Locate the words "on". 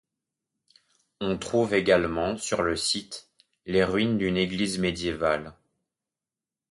1.19-1.37